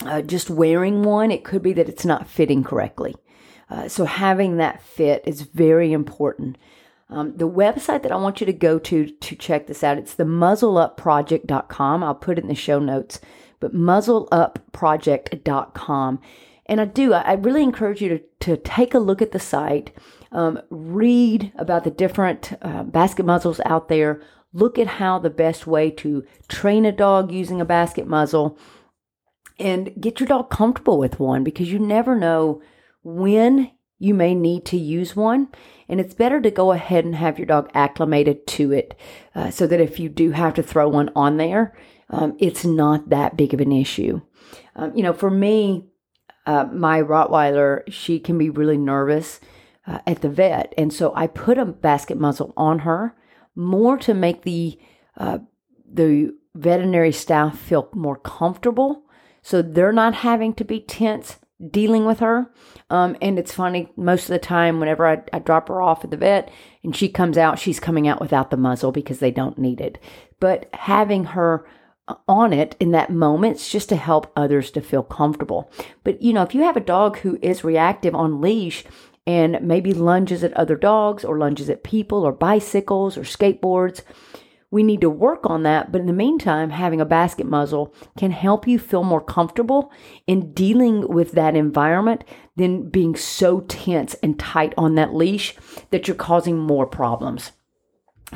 uh, 0.05 0.21
just 0.21 0.49
wearing 0.49 1.03
one, 1.03 1.31
it 1.31 1.43
could 1.43 1.63
be 1.63 1.73
that 1.73 1.89
it's 1.89 2.05
not 2.05 2.27
fitting 2.27 2.63
correctly. 2.63 3.15
Uh, 3.69 3.87
so 3.87 4.05
having 4.05 4.57
that 4.57 4.81
fit 4.81 5.23
is 5.25 5.41
very 5.41 5.91
important. 5.91 6.57
Um, 7.09 7.37
the 7.37 7.49
website 7.49 8.03
that 8.03 8.11
I 8.11 8.17
want 8.17 8.41
you 8.41 8.45
to 8.45 8.53
go 8.53 8.77
to 8.79 9.07
to 9.07 9.35
check 9.35 9.67
this 9.67 9.83
out, 9.83 9.97
it's 9.97 10.13
the 10.13 10.25
muzzleupproject.com. 10.25 12.03
I'll 12.03 12.15
put 12.15 12.37
it 12.37 12.41
in 12.41 12.47
the 12.47 12.55
show 12.55 12.79
notes, 12.79 13.19
but 13.59 13.73
muzzleupproject.com. 13.73 16.19
And 16.69 16.81
I 16.81 16.85
do, 16.85 17.13
I 17.13 17.31
really 17.33 17.63
encourage 17.63 18.01
you 18.01 18.09
to, 18.09 18.19
to 18.41 18.57
take 18.57 18.93
a 18.93 18.99
look 18.99 19.21
at 19.21 19.31
the 19.31 19.39
site, 19.39 19.91
um, 20.33 20.59
read 20.69 21.53
about 21.55 21.85
the 21.85 21.91
different 21.91 22.51
uh, 22.61 22.83
basket 22.83 23.25
muzzles 23.25 23.61
out 23.65 23.87
there, 23.87 24.21
look 24.51 24.77
at 24.77 24.87
how 24.87 25.17
the 25.17 25.29
best 25.29 25.65
way 25.65 25.89
to 25.91 26.25
train 26.49 26.85
a 26.85 26.91
dog 26.91 27.31
using 27.31 27.61
a 27.61 27.65
basket 27.65 28.05
muzzle 28.05 28.59
and 29.59 29.93
get 29.99 30.19
your 30.19 30.27
dog 30.27 30.49
comfortable 30.49 30.97
with 30.97 31.19
one 31.19 31.43
because 31.43 31.71
you 31.71 31.79
never 31.79 32.15
know 32.15 32.61
when 33.03 33.71
you 33.99 34.13
may 34.13 34.35
need 34.35 34.65
to 34.65 34.77
use 34.77 35.15
one. 35.15 35.49
And 35.89 35.99
it's 35.99 36.13
better 36.13 36.41
to 36.41 36.51
go 36.51 36.71
ahead 36.71 37.05
and 37.05 37.15
have 37.15 37.39
your 37.39 37.47
dog 37.47 37.69
acclimated 37.73 38.45
to 38.47 38.71
it 38.71 38.99
uh, 39.33 39.49
so 39.49 39.65
that 39.67 39.79
if 39.79 39.99
you 39.99 40.09
do 40.09 40.31
have 40.31 40.53
to 40.55 40.63
throw 40.63 40.87
one 40.87 41.09
on 41.15 41.37
there, 41.37 41.75
um, 42.09 42.35
it's 42.39 42.63
not 42.63 43.09
that 43.09 43.37
big 43.37 43.53
of 43.53 43.61
an 43.61 43.71
issue. 43.71 44.21
Um, 44.75 44.95
you 44.95 45.03
know, 45.03 45.13
for 45.13 45.29
me, 45.29 45.85
uh, 46.45 46.65
my 46.71 47.01
Rottweiler, 47.01 47.81
she 47.89 48.19
can 48.19 48.37
be 48.37 48.49
really 48.49 48.77
nervous 48.77 49.39
uh, 49.85 49.99
at 50.05 50.21
the 50.21 50.29
vet. 50.29 50.73
And 50.77 50.93
so 50.93 51.13
I 51.15 51.27
put 51.27 51.57
a 51.57 51.65
basket 51.65 52.19
muzzle 52.19 52.53
on 52.55 52.79
her 52.79 53.15
more 53.55 53.97
to 53.97 54.13
make 54.13 54.43
the, 54.43 54.79
uh, 55.17 55.39
the 55.91 56.33
veterinary 56.53 57.11
staff 57.11 57.57
feel 57.57 57.89
more 57.93 58.17
comfortable 58.17 59.06
so 59.47 59.61
they're 59.61 59.93
not 59.93 60.13
having 60.13 60.53
to 60.55 60.65
be 60.65 60.81
tense 60.81 61.37
dealing 61.71 62.03
with 62.03 62.19
her. 62.19 62.51
Um, 62.89 63.15
and 63.21 63.39
it's 63.39 63.53
funny, 63.53 63.87
most 63.95 64.23
of 64.23 64.33
the 64.33 64.39
time, 64.39 64.81
whenever 64.81 65.07
I, 65.07 65.21
I, 65.31 65.39
drop 65.39 65.69
her 65.69 65.81
off 65.81 66.03
at 66.03 66.11
the 66.11 66.17
vet 66.17 66.51
and 66.83 66.93
she 66.93 67.07
comes 67.07 67.37
out, 67.37 67.57
she's 67.57 67.79
coming 67.79 68.09
out 68.09 68.19
without 68.19 68.51
the 68.51 68.57
muzzle 68.57 68.91
because 68.91 69.19
they 69.19 69.31
don't 69.31 69.57
need 69.57 69.79
it. 69.79 69.99
But 70.41 70.67
having 70.73 71.23
her 71.23 71.65
uh, 72.09 72.15
on 72.27 72.51
it 72.51 72.75
in 72.81 72.91
that 72.91 73.09
moment, 73.09 73.55
it's 73.55 73.71
just 73.71 73.87
to 73.87 73.95
help 73.95 74.33
others 74.35 74.69
to 74.71 74.81
feel 74.81 75.01
comfortable. 75.01 75.71
But 76.03 76.21
you 76.21 76.33
know, 76.33 76.43
if 76.43 76.53
you 76.53 76.63
have 76.63 76.75
a 76.75 76.81
dog 76.81 77.19
who 77.19 77.39
is 77.41 77.63
reactive 77.63 78.13
on 78.13 78.41
leash 78.41 78.83
and 79.25 79.61
maybe 79.61 79.93
lunges 79.93 80.43
at 80.43 80.51
other 80.55 80.75
dogs 80.75 81.23
or 81.23 81.37
lunges 81.37 81.69
at 81.69 81.85
people 81.85 82.25
or 82.25 82.33
bicycles 82.33 83.17
or 83.17 83.21
skateboards, 83.21 84.01
we 84.69 84.83
need 84.83 85.01
to 85.01 85.09
work 85.09 85.49
on 85.49 85.63
that. 85.63 85.91
But 85.91 86.01
in 86.01 86.07
the 86.07 86.13
meantime, 86.13 86.71
having 86.71 86.99
a 86.99 87.05
basket 87.05 87.45
muzzle 87.45 87.93
can 88.17 88.31
help 88.31 88.67
you 88.67 88.77
feel 88.77 89.03
more 89.03 89.21
comfortable 89.21 89.91
in 90.25 90.53
dealing 90.53 91.07
with 91.07 91.31
that 91.33 91.55
environment 91.55 92.23
than 92.55 92.89
being 92.89 93.15
so 93.15 93.61
tense 93.61 94.13
and 94.15 94.37
tight 94.37 94.73
on 94.77 94.95
that 94.95 95.13
leash 95.13 95.55
that 95.91 96.07
you're 96.07 96.15
causing 96.15 96.57
more 96.57 96.85
problems. 96.85 97.51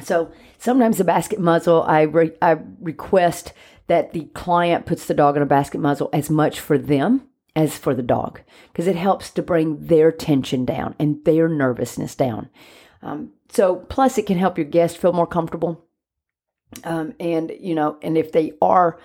So 0.01 0.31
sometimes 0.57 0.97
the 0.97 1.03
basket 1.03 1.39
muzzle, 1.39 1.83
I, 1.83 2.03
re- 2.03 2.37
I 2.41 2.57
request 2.79 3.51
that 3.87 4.13
the 4.13 4.25
client 4.33 4.85
puts 4.85 5.05
the 5.05 5.13
dog 5.13 5.35
in 5.35 5.43
a 5.43 5.47
basket 5.47 5.79
muzzle 5.81 6.09
as 6.13 6.29
much 6.29 6.61
for 6.61 6.77
them 6.77 7.27
as 7.57 7.77
for 7.77 7.93
the 7.93 8.01
dog 8.01 8.39
because 8.71 8.87
it 8.87 8.95
helps 8.95 9.29
to 9.31 9.41
bring 9.41 9.87
their 9.87 10.13
tension 10.13 10.63
down 10.63 10.95
and 10.97 11.25
their 11.25 11.49
nervousness 11.49 12.15
down. 12.15 12.49
Um, 13.01 13.31
so, 13.49 13.75
plus, 13.75 14.17
it 14.17 14.27
can 14.27 14.37
help 14.37 14.57
your 14.57 14.65
guest 14.65 14.97
feel 14.97 15.11
more 15.11 15.27
comfortable 15.27 15.85
um, 16.83 17.13
and, 17.19 17.51
you 17.59 17.75
know, 17.75 17.97
and 18.01 18.17
if 18.17 18.31
they 18.31 18.53
are 18.61 18.99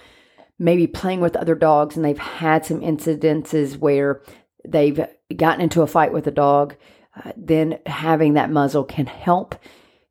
maybe 0.58 0.86
playing 0.86 1.20
with 1.20 1.36
other 1.36 1.54
dogs 1.54 1.96
and 1.96 2.04
they've 2.04 2.18
had 2.18 2.64
some 2.64 2.80
incidences 2.80 3.76
where 3.76 4.22
they've 4.66 5.06
gotten 5.36 5.60
into 5.60 5.82
a 5.82 5.86
fight 5.86 6.12
with 6.12 6.26
a 6.26 6.30
dog, 6.30 6.76
uh, 7.16 7.32
then 7.36 7.78
having 7.86 8.34
that 8.34 8.50
muzzle 8.50 8.84
can 8.84 9.06
help 9.06 9.54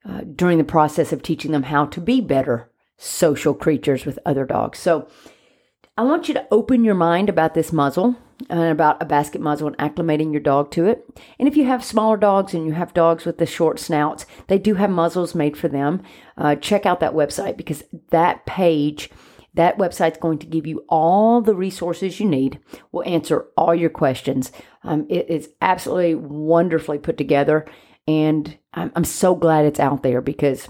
uh, 0.07 0.21
during 0.35 0.57
the 0.57 0.63
process 0.63 1.11
of 1.11 1.21
teaching 1.21 1.51
them 1.51 1.63
how 1.63 1.85
to 1.85 1.99
be 1.99 2.21
better 2.21 2.69
social 2.97 3.53
creatures 3.53 4.05
with 4.05 4.19
other 4.25 4.45
dogs. 4.45 4.79
So 4.79 5.07
I 5.97 6.03
want 6.03 6.27
you 6.27 6.33
to 6.35 6.47
open 6.51 6.83
your 6.83 6.95
mind 6.95 7.29
about 7.29 7.53
this 7.53 7.71
muzzle 7.71 8.15
about 8.49 9.01
a 9.01 9.05
basket 9.05 9.41
muzzle 9.41 9.67
and 9.67 9.77
acclimating 9.77 10.31
your 10.31 10.41
dog 10.41 10.71
to 10.71 10.85
it. 10.85 11.07
And 11.39 11.47
if 11.47 11.55
you 11.55 11.65
have 11.65 11.83
smaller 11.83 12.17
dogs 12.17 12.53
and 12.53 12.65
you 12.65 12.73
have 12.73 12.93
dogs 12.93 13.25
with 13.25 13.37
the 13.37 13.45
short 13.45 13.79
snouts, 13.79 14.25
they 14.47 14.57
do 14.57 14.75
have 14.75 14.89
muzzles 14.89 15.35
made 15.35 15.57
for 15.57 15.67
them. 15.67 16.01
Uh, 16.37 16.55
check 16.55 16.85
out 16.85 16.99
that 16.99 17.13
website 17.13 17.57
because 17.57 17.83
that 18.09 18.45
page, 18.45 19.09
that 19.53 19.77
website's 19.77 20.17
going 20.17 20.39
to 20.39 20.45
give 20.45 20.67
you 20.67 20.85
all 20.89 21.41
the 21.41 21.55
resources 21.55 22.19
you 22.19 22.27
need, 22.27 22.59
will 22.91 23.03
answer 23.05 23.47
all 23.55 23.73
your 23.73 23.89
questions. 23.89 24.51
Um, 24.83 25.05
it 25.09 25.29
is 25.29 25.49
absolutely 25.61 26.15
wonderfully 26.15 26.99
put 26.99 27.17
together. 27.17 27.65
And 28.07 28.57
I'm, 28.73 28.91
I'm 28.95 29.05
so 29.05 29.33
glad 29.33 29.65
it's 29.65 29.79
out 29.79 30.03
there 30.03 30.21
because 30.21 30.67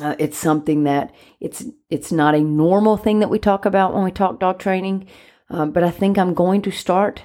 uh, 0.00 0.16
it's 0.18 0.38
something 0.38 0.84
that 0.84 1.14
it's 1.38 1.66
it's 1.90 2.10
not 2.10 2.34
a 2.34 2.40
normal 2.40 2.96
thing 2.96 3.18
that 3.18 3.28
we 3.28 3.38
talk 3.38 3.66
about 3.66 3.92
when 3.92 4.04
we 4.04 4.10
talk 4.10 4.40
dog 4.40 4.58
training. 4.58 5.06
Um, 5.52 5.70
but 5.70 5.84
I 5.84 5.90
think 5.90 6.16
I'm 6.16 6.34
going 6.34 6.62
to 6.62 6.70
start, 6.70 7.24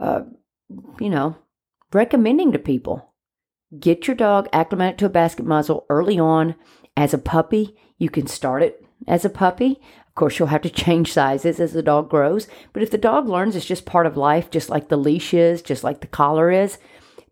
uh, 0.00 0.22
you 0.98 1.10
know, 1.10 1.36
recommending 1.92 2.50
to 2.52 2.58
people 2.58 3.12
get 3.78 4.06
your 4.06 4.16
dog 4.16 4.48
acclimated 4.52 4.98
to 4.98 5.06
a 5.06 5.10
basket 5.10 5.44
muzzle 5.44 5.84
early 5.90 6.18
on 6.18 6.54
as 6.96 7.12
a 7.12 7.18
puppy. 7.18 7.76
You 7.98 8.08
can 8.08 8.26
start 8.26 8.62
it 8.62 8.82
as 9.06 9.24
a 9.24 9.30
puppy. 9.30 9.80
Of 10.06 10.14
course, 10.14 10.38
you'll 10.38 10.48
have 10.48 10.62
to 10.62 10.70
change 10.84 11.12
sizes 11.12 11.60
as 11.60 11.74
the 11.74 11.82
dog 11.82 12.08
grows. 12.08 12.48
But 12.72 12.82
if 12.82 12.90
the 12.90 12.98
dog 12.98 13.28
learns 13.28 13.54
it's 13.54 13.66
just 13.66 13.84
part 13.84 14.06
of 14.06 14.16
life, 14.16 14.50
just 14.50 14.70
like 14.70 14.88
the 14.88 14.96
leash 14.96 15.34
is, 15.34 15.60
just 15.60 15.84
like 15.84 16.00
the 16.00 16.06
collar 16.06 16.50
is, 16.50 16.78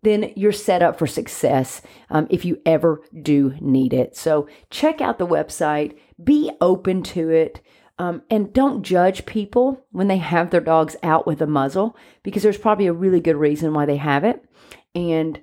then 0.03 0.31
you're 0.35 0.51
set 0.51 0.83
up 0.83 0.99
for 0.99 1.07
success 1.07 1.81
um, 2.11 2.27
if 2.29 2.45
you 2.45 2.61
ever 2.65 3.01
do 3.19 3.55
need 3.59 3.93
it. 3.93 4.15
So 4.15 4.47
check 4.69 5.01
out 5.01 5.17
the 5.17 5.25
website, 5.25 5.97
be 6.23 6.51
open 6.61 7.01
to 7.03 7.31
it. 7.31 7.61
Um, 7.99 8.21
and 8.29 8.53
don't 8.53 8.83
judge 8.83 9.25
people 9.25 9.83
when 9.91 10.07
they 10.07 10.17
have 10.17 10.51
their 10.51 10.61
dogs 10.61 10.95
out 11.01 11.25
with 11.25 11.41
a 11.41 11.47
muzzle 11.47 11.97
because 12.21 12.43
there's 12.43 12.57
probably 12.57 12.85
a 12.85 12.93
really 12.93 13.19
good 13.19 13.35
reason 13.35 13.73
why 13.73 13.85
they 13.85 13.97
have 13.97 14.23
it. 14.23 14.45
And 14.93 15.41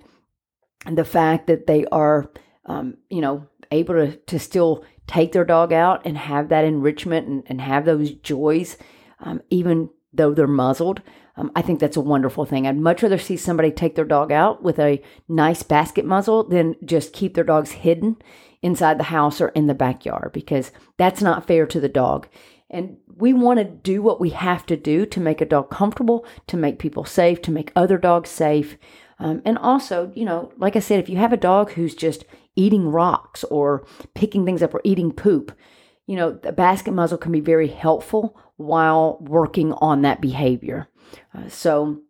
the 0.88 1.04
fact 1.04 1.49
that 1.49 1.66
they 1.66 1.84
are, 1.87 2.30
um, 2.66 2.99
you 3.08 3.20
know, 3.20 3.49
able 3.73 3.94
to, 3.94 4.16
to 4.16 4.38
still 4.38 4.84
take 5.06 5.32
their 5.32 5.44
dog 5.44 5.73
out 5.73 6.02
and 6.06 6.16
have 6.16 6.49
that 6.49 6.64
enrichment 6.64 7.26
and, 7.26 7.42
and 7.46 7.61
have 7.61 7.84
those 7.84 8.12
joys, 8.12 8.76
um, 9.20 9.40
even 9.50 9.90
though 10.12 10.32
they're 10.32 10.46
muzzled, 10.46 11.02
um, 11.37 11.50
I 11.56 11.62
think 11.62 11.80
that's 11.80 11.96
a 11.96 12.00
wonderful 12.00 12.44
thing. 12.44 12.66
I'd 12.66 12.78
much 12.78 13.02
rather 13.02 13.18
see 13.18 13.37
somebody 13.37 13.73
take 13.73 13.96
their 13.96 14.04
dog 14.04 14.30
out 14.30 14.62
with 14.62 14.78
a 14.78 15.02
nice 15.28 15.64
basket 15.64 16.04
muzzle 16.04 16.44
than 16.44 16.76
just 16.84 17.12
keep 17.12 17.34
their 17.34 17.42
dogs 17.42 17.73
hidden 17.73 18.16
inside 18.64 18.99
the 18.99 19.04
house 19.04 19.42
or 19.42 19.49
in 19.49 19.66
the 19.66 19.75
backyard 19.75 20.30
because 20.33 20.73
that's 20.97 21.21
not 21.21 21.47
fair 21.47 21.66
to 21.66 21.78
the 21.78 21.88
dog. 21.88 22.26
And 22.71 22.97
we 23.14 23.35
want 23.35 23.59
to 23.59 23.64
do 23.64 24.02
what 24.02 24.21
we 24.21 24.30
have 24.30 24.64
to 24.66 24.76
do 24.76 25.04
to 25.06 25.21
make 25.21 25.42
a 25.42 25.47
dog 25.47 25.71
comfortable, 25.71 26.26
to 26.47 26.56
make 26.56 26.78
people 26.78 27.04
safe, 27.04 27.42
to 27.42 27.52
make 27.52 27.71
other 27.76 27.99
dogs 27.99 28.30
safe. 28.30 28.78
Um, 29.18 29.42
and 29.44 29.59
also, 29.59 30.11
you 30.14 30.25
know, 30.25 30.50
like 30.56 30.76
I 30.76 30.80
said, 30.80 30.99
if 30.99 31.11
you 31.11 31.18
have 31.18 31.33
a 31.33 31.37
dog 31.37 31.73
who's 31.73 31.94
just 31.94 32.25
eating 32.56 32.88
rocks 32.88 33.44
or 33.44 33.87
picking 34.14 34.47
things 34.47 34.62
up 34.62 34.75
or 34.75 34.80
eating 34.83 35.12
poop, 35.12 35.52
you 36.06 36.16
know, 36.16 36.33
the 36.33 36.50
basket 36.50 36.92
muzzle 36.92 37.18
can 37.18 37.33
be 37.33 37.40
very 37.40 37.68
helpful 37.68 38.37
while 38.56 39.18
working 39.21 39.75
on 39.75 40.02
that 40.02 40.23
behavior. 40.23 40.88
Uh, 41.35 41.49
so, 41.49 42.00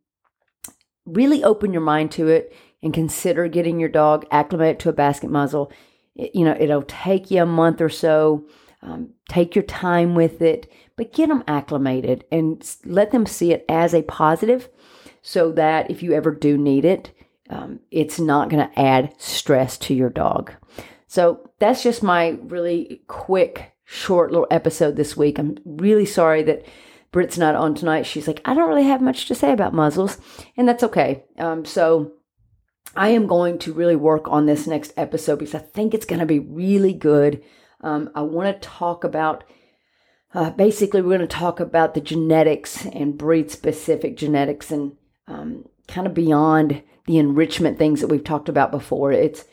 really 1.04 1.42
open 1.42 1.72
your 1.72 1.82
mind 1.82 2.12
to 2.12 2.28
it 2.28 2.54
and 2.82 2.94
consider 2.94 3.48
getting 3.48 3.80
your 3.80 3.88
dog 3.88 4.24
acclimated 4.30 4.78
to 4.80 4.88
a 4.88 4.92
basket 4.92 5.30
muzzle 5.30 5.70
you 6.14 6.44
know, 6.44 6.56
it'll 6.58 6.82
take 6.82 7.30
you 7.30 7.42
a 7.42 7.46
month 7.46 7.80
or 7.80 7.88
so. 7.88 8.46
Um, 8.82 9.14
take 9.30 9.54
your 9.54 9.64
time 9.64 10.14
with 10.14 10.42
it, 10.42 10.70
but 10.96 11.14
get 11.14 11.30
them 11.30 11.42
acclimated 11.48 12.24
and 12.30 12.62
let 12.84 13.12
them 13.12 13.24
see 13.24 13.50
it 13.50 13.64
as 13.66 13.94
a 13.94 14.02
positive 14.02 14.68
so 15.22 15.52
that 15.52 15.90
if 15.90 16.02
you 16.02 16.12
ever 16.12 16.30
do 16.30 16.58
need 16.58 16.84
it, 16.84 17.10
um, 17.48 17.80
it's 17.90 18.20
not 18.20 18.50
going 18.50 18.68
to 18.68 18.78
add 18.78 19.14
stress 19.16 19.78
to 19.78 19.94
your 19.94 20.10
dog. 20.10 20.52
So 21.06 21.50
that's 21.60 21.82
just 21.82 22.02
my 22.02 22.38
really 22.42 23.02
quick, 23.06 23.72
short 23.84 24.30
little 24.30 24.46
episode 24.50 24.96
this 24.96 25.16
week. 25.16 25.38
I'm 25.38 25.56
really 25.64 26.06
sorry 26.06 26.42
that 26.42 26.66
Britt's 27.10 27.38
not 27.38 27.54
on 27.54 27.74
tonight. 27.74 28.04
She's 28.04 28.26
like, 28.26 28.40
I 28.44 28.52
don't 28.52 28.68
really 28.68 28.84
have 28.84 29.00
much 29.00 29.26
to 29.26 29.34
say 29.34 29.52
about 29.52 29.72
muzzles, 29.72 30.18
and 30.56 30.68
that's 30.68 30.82
okay. 30.82 31.24
Um, 31.38 31.64
so 31.64 32.12
I 32.96 33.08
am 33.08 33.26
going 33.26 33.58
to 33.60 33.72
really 33.72 33.96
work 33.96 34.28
on 34.28 34.46
this 34.46 34.66
next 34.66 34.92
episode 34.96 35.38
because 35.38 35.54
I 35.54 35.58
think 35.58 35.94
it's 35.94 36.06
going 36.06 36.20
to 36.20 36.26
be 36.26 36.38
really 36.38 36.92
good. 36.92 37.42
Um, 37.80 38.10
I 38.14 38.22
want 38.22 38.60
to 38.60 38.68
talk 38.68 39.04
about 39.04 39.44
uh, 40.34 40.50
basically, 40.50 41.00
we're 41.00 41.16
going 41.16 41.20
to 41.20 41.26
talk 41.28 41.60
about 41.60 41.94
the 41.94 42.00
genetics 42.00 42.84
and 42.86 43.16
breed 43.16 43.52
specific 43.52 44.16
genetics 44.16 44.72
and 44.72 44.96
um, 45.28 45.64
kind 45.86 46.08
of 46.08 46.14
beyond 46.14 46.82
the 47.06 47.18
enrichment 47.18 47.78
things 47.78 48.00
that 48.00 48.08
we've 48.08 48.24
talked 48.24 48.48
about 48.48 48.72
before. 48.72 49.12
It's 49.12 49.44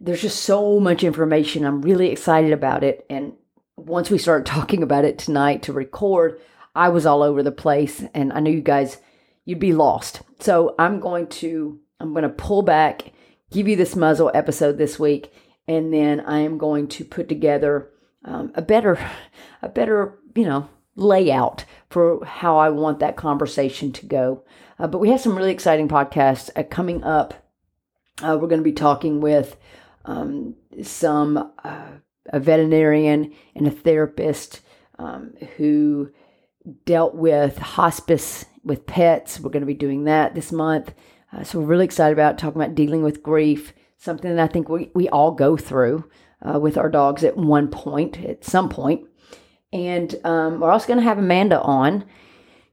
there's 0.00 0.22
just 0.22 0.42
so 0.42 0.80
much 0.80 1.04
information. 1.04 1.64
I'm 1.64 1.80
really 1.80 2.10
excited 2.10 2.52
about 2.52 2.82
it. 2.82 3.06
And 3.08 3.34
once 3.76 4.10
we 4.10 4.18
started 4.18 4.46
talking 4.52 4.82
about 4.82 5.04
it 5.04 5.16
tonight 5.16 5.62
to 5.62 5.72
record, 5.72 6.40
I 6.74 6.88
was 6.88 7.06
all 7.06 7.22
over 7.22 7.42
the 7.42 7.52
place 7.52 8.02
and 8.12 8.32
I 8.32 8.40
knew 8.40 8.50
you 8.50 8.60
guys, 8.60 8.98
you'd 9.44 9.60
be 9.60 9.72
lost. 9.72 10.22
So 10.40 10.74
I'm 10.76 10.98
going 10.98 11.28
to 11.28 11.78
I'm 12.00 12.12
going 12.12 12.22
to 12.22 12.28
pull 12.28 12.62
back, 12.62 13.12
give 13.50 13.68
you 13.68 13.76
this 13.76 13.96
muzzle 13.96 14.30
episode 14.34 14.78
this 14.78 14.98
week, 14.98 15.32
and 15.68 15.92
then 15.92 16.20
I 16.20 16.40
am 16.40 16.58
going 16.58 16.88
to 16.88 17.04
put 17.04 17.28
together 17.28 17.90
um, 18.24 18.52
a 18.54 18.62
better, 18.62 18.98
a 19.62 19.68
better, 19.68 20.18
you 20.34 20.44
know, 20.44 20.68
layout 20.96 21.64
for 21.90 22.24
how 22.24 22.58
I 22.58 22.70
want 22.70 23.00
that 23.00 23.16
conversation 23.16 23.92
to 23.92 24.06
go. 24.06 24.44
Uh, 24.78 24.86
but 24.86 24.98
we 24.98 25.10
have 25.10 25.20
some 25.20 25.36
really 25.36 25.52
exciting 25.52 25.88
podcasts 25.88 26.50
uh, 26.56 26.62
coming 26.62 27.02
up. 27.04 27.34
Uh, 28.22 28.38
we're 28.40 28.48
going 28.48 28.60
to 28.60 28.64
be 28.64 28.72
talking 28.72 29.20
with 29.20 29.56
um, 30.04 30.54
some 30.82 31.52
uh, 31.64 31.86
a 32.32 32.40
veterinarian 32.40 33.32
and 33.54 33.66
a 33.66 33.70
therapist 33.70 34.60
um, 34.98 35.34
who 35.56 36.10
dealt 36.84 37.14
with 37.14 37.58
hospice 37.58 38.44
with 38.64 38.86
pets. 38.86 39.38
We're 39.38 39.50
going 39.50 39.62
to 39.62 39.66
be 39.66 39.74
doing 39.74 40.04
that 40.04 40.34
this 40.34 40.50
month. 40.50 40.92
Uh, 41.32 41.42
so 41.42 41.58
we're 41.58 41.66
really 41.66 41.84
excited 41.84 42.12
about 42.12 42.38
talking 42.38 42.60
about 42.60 42.74
dealing 42.74 43.02
with 43.02 43.22
grief, 43.22 43.72
something 43.98 44.34
that 44.34 44.50
I 44.50 44.52
think 44.52 44.68
we, 44.68 44.90
we 44.94 45.08
all 45.08 45.32
go 45.32 45.56
through 45.56 46.08
uh, 46.42 46.58
with 46.58 46.76
our 46.76 46.88
dogs 46.88 47.24
at 47.24 47.36
one 47.36 47.68
point, 47.68 48.18
at 48.24 48.44
some 48.44 48.68
point. 48.68 49.06
And 49.72 50.14
um, 50.24 50.60
we're 50.60 50.70
also 50.70 50.86
going 50.86 50.98
to 50.98 51.04
have 51.04 51.18
Amanda 51.18 51.60
on 51.60 52.04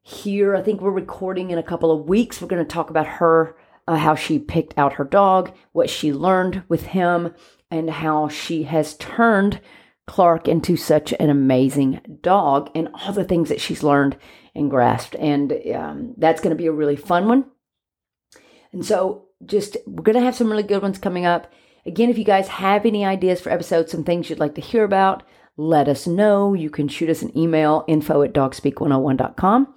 here. 0.02 0.56
I 0.56 0.62
think 0.62 0.82
we're 0.82 0.92
recording 0.92 1.52
in 1.52 1.58
a 1.58 1.64
couple 1.64 1.92
of 1.92 2.08
weeks. 2.08 2.42
We're 2.42 2.48
going 2.48 2.64
to 2.64 2.74
talk 2.74 2.90
about 2.90 3.08
her, 3.08 3.56
uh, 3.88 3.96
how 3.96 4.16
she 4.16 4.38
picked 4.40 4.78
out 4.78 4.94
her 4.94 5.04
dog, 5.04 5.56
what 5.72 5.90
she 5.90 6.14
learned 6.14 6.64
with 6.68 6.88
him, 6.88 7.34
and 7.72 7.90
how 7.90 8.28
she 8.28 8.64
has 8.64 8.96
turned 8.98 9.60
Clark 10.06 10.48
into 10.48 10.76
such 10.76 11.14
an 11.14 11.30
amazing 11.30 12.20
dog 12.22 12.70
and 12.76 12.90
all 12.94 13.14
the 13.14 13.24
things 13.24 13.50
that 13.50 13.62
she's 13.62 13.84
learned 13.84 14.18
and 14.54 14.70
grasped. 14.70 15.16
And 15.16 15.54
um, 15.74 16.14
that's 16.18 16.42
going 16.42 16.56
to 16.56 16.62
be 16.62 16.68
a 16.68 16.74
really 16.74 16.98
fun 16.98 17.28
one. 17.28 17.46
And 18.74 18.86
so, 18.86 19.26
just 19.46 19.78
we're 19.86 20.04
going 20.04 20.18
to 20.18 20.24
have 20.24 20.36
some 20.36 20.50
really 20.50 20.64
good 20.64 20.82
ones 20.82 20.98
coming 20.98 21.26
up. 21.26 21.52
Again, 21.86 22.10
if 22.10 22.18
you 22.18 22.24
guys 22.24 22.48
have 22.48 22.86
any 22.86 23.06
ideas 23.06 23.42
for 23.42 23.50
episodes, 23.50 23.92
some 23.92 24.04
things 24.04 24.30
you'd 24.30 24.40
like 24.40 24.56
to 24.56 24.62
hear 24.62 24.84
about, 24.84 25.24
let 25.58 25.88
us 25.88 26.08
know. 26.08 26.54
You 26.54 26.70
can 26.70 26.88
shoot 26.88 27.10
us 27.10 27.22
an 27.22 27.38
email 27.38 27.84
info 27.88 28.22
at 28.24 28.34
dogspeak101.com. 28.34 29.74